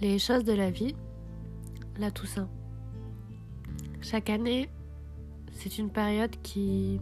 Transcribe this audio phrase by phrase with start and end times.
[0.00, 0.94] Les choses de la vie,
[1.98, 2.48] la Toussaint.
[4.02, 4.68] Chaque année,
[5.52, 7.00] c'est une période qui,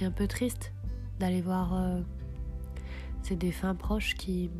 [0.00, 0.72] est un peu triste
[1.18, 2.00] d'aller voir euh,
[3.22, 4.50] ces défunts proches qui,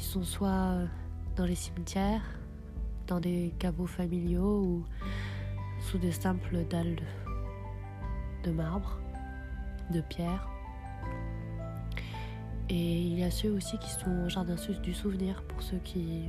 [0.00, 0.78] sont soit
[1.36, 2.24] dans les cimetières,
[3.06, 4.84] dans des caveaux familiaux ou
[5.80, 8.98] sous des simples dalles de, de marbre,
[9.90, 10.50] de pierre.
[12.68, 16.28] Et il y a ceux aussi qui sont au jardin du souvenir pour ceux qui,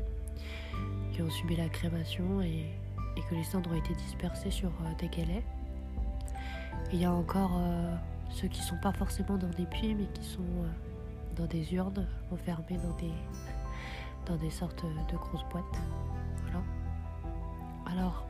[1.20, 2.66] ont subi la crémation et,
[3.30, 5.44] que les cendres ont été dispersées sur euh, des galets.
[6.91, 7.96] Il y a encore euh,
[8.30, 10.68] ceux qui sont pas forcément dans des puits mais qui sont euh,
[11.38, 13.13] dans des urnes enfermées dans des,
[14.26, 15.63] dans des sortes de grosses boîtes.
[16.41, 16.63] Voilà.
[17.86, 18.27] Alors,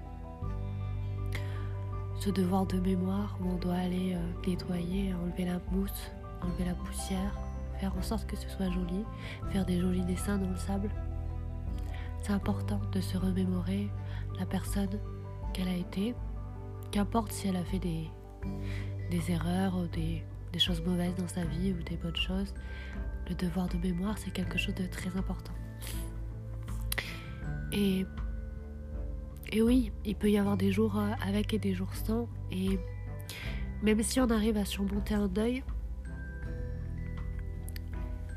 [2.20, 6.12] ce devoir de mémoire où on doit aller nettoyer, enlever la mousse,
[6.42, 7.36] enlever la poussière,
[7.84, 9.04] faire en sorte que ce soit joli,
[9.52, 10.90] faire des jolis dessins dans le sable.
[12.22, 13.90] C'est important de se remémorer
[14.40, 15.02] la personne
[15.52, 16.16] qu'elle a été,
[16.92, 18.10] qu'importe si elle a fait des,
[19.12, 22.54] des erreurs ou des, des choses mauvaises dans sa vie ou des bonnes choses,
[23.28, 25.52] le devoir de mémoire, c'est quelque chose de très important.
[27.74, 28.06] Et,
[29.52, 32.30] et oui, il peut y avoir des jours avec et des jours sans.
[32.50, 32.80] Et
[33.82, 35.64] même si on arrive à surmonter un deuil,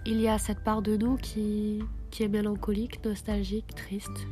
[0.07, 1.83] il y a cette part de nous qui,
[2.21, 4.27] est mélancolique, nostalgique, triste.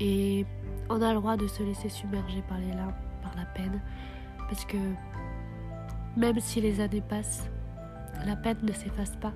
[0.00, 0.44] Et
[0.90, 3.80] on a le droit de se laisser submerger par les larmes, par la peine.
[4.48, 4.76] Parce que
[6.16, 7.48] même si les années passent,
[8.26, 9.32] la peine ne s'efface pas.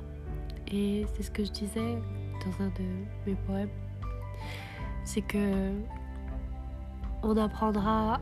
[0.71, 1.97] Et c'est ce que je disais
[2.45, 2.84] dans un de
[3.27, 3.71] mes poèmes.
[5.05, 5.73] C'est que
[7.23, 8.21] on apprendra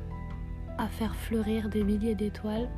[0.79, 2.69] à faire fleurir des milliers d'étoiles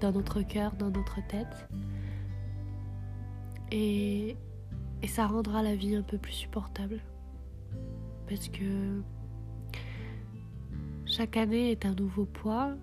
[0.00, 1.68] dans notre cœur, dans notre tête.
[3.70, 4.36] Et,
[5.06, 7.00] ça rendra la vie un peu plus supportable.
[8.28, 9.02] Parce que
[11.04, 12.74] chaque année est un nouveau poids,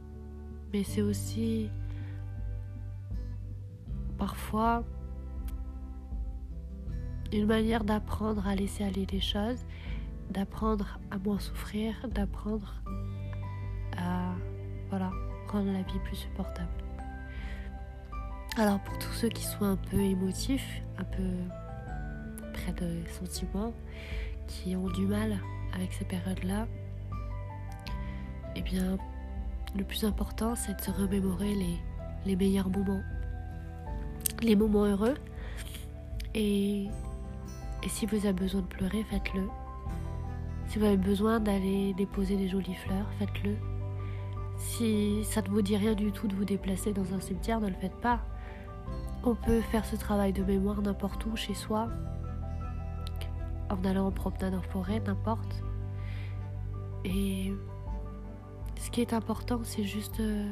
[0.74, 1.70] mais c'est aussi
[4.18, 4.84] parfois
[7.32, 9.64] une manière d'apprendre à laisser aller les choses,
[10.32, 12.74] d'apprendre à moins souffrir, d'apprendre
[13.98, 14.34] à
[14.90, 15.12] voilà,
[15.48, 16.87] rendre la vie plus supportable.
[18.60, 21.30] Alors pour tous ceux qui sont un peu émotifs, un peu
[22.54, 23.72] près de sentiments,
[24.48, 25.38] qui ont du mal
[25.76, 26.68] avec ces périodes-là,
[28.56, 28.98] eh bien,
[29.78, 31.54] le plus important, c'est de se remémorer
[32.26, 33.04] les, meilleurs moments,
[34.42, 35.18] les moments heureux.
[36.34, 36.88] Et,
[37.84, 39.48] et si vous avez besoin de pleurer, faites-le.
[40.70, 43.56] Si vous avez besoin d'aller déposer des jolies fleurs, faites-le.
[44.58, 47.68] Si ça ne vous dit rien du tout de vous déplacer dans un cimetière, ne
[47.68, 48.20] le faites pas.
[49.28, 51.90] On peut faire ce travail de mémoire n'importe où, chez soi,
[53.70, 55.66] en allant en promenade en forêt, n'importe.
[57.04, 57.52] Et
[58.80, 60.50] ce qui est important, c'est juste euh,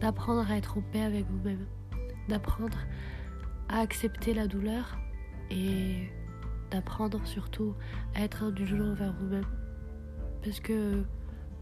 [0.00, 1.66] d'apprendre à être en paix avec vous-même,
[2.30, 2.78] d'apprendre
[3.68, 4.96] à accepter la douleur
[5.50, 6.10] et
[6.70, 7.74] d'apprendre surtout
[8.14, 9.46] à être indulgent envers vous-même.
[10.42, 11.04] Parce que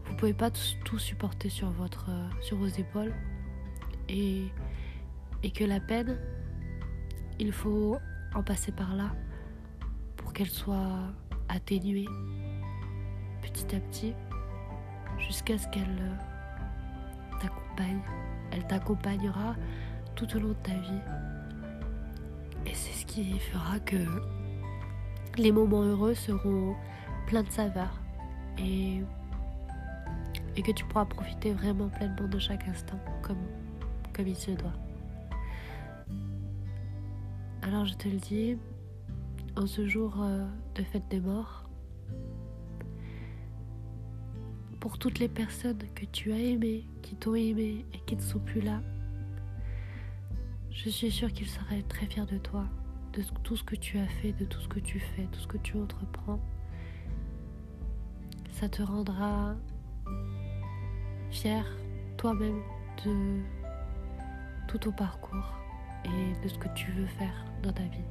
[0.05, 0.49] vous pouvez pas
[0.85, 3.13] tout supporter sur, votre, euh, sur vos épaules.
[4.07, 4.45] Et,
[5.43, 6.17] et que la peine,
[7.39, 7.97] il faut
[8.33, 9.11] en passer par là
[10.15, 11.13] pour qu'elle soit
[11.49, 12.07] atténuée
[13.41, 14.13] petit à petit
[15.17, 18.01] jusqu'à ce qu'elle euh, t'accompagne.
[18.51, 19.55] Elle t'accompagnera
[20.15, 21.01] tout au long de ta vie.
[22.65, 23.97] Et c'est ce qui fera que
[25.37, 26.75] les moments heureux seront
[27.27, 27.99] pleins de saveur
[28.57, 29.03] et,
[30.63, 34.73] que tu pourras profiter vraiment pleinement de chaque instant comme il se doit.
[37.67, 38.57] Alors je te le dis,
[39.57, 41.69] en ce jour euh, de fête des morts,
[44.79, 48.39] pour toutes les personnes que tu as aimées, qui t'ont aimé et qui ne sont
[48.39, 48.79] plus là,
[50.71, 52.63] je suis sûre qu'ils seraient très fiers de toi,
[53.11, 55.47] de tout ce que tu as fait, de tout ce que tu fais, tout ce
[55.47, 56.39] que tu entreprends.
[58.51, 59.57] Ça te rendra
[61.31, 61.65] fier
[62.15, 62.61] toi-même
[63.03, 63.41] de
[64.69, 65.66] tout ton parcours
[66.07, 68.05] et de ce que tu veux faire dans ta vie.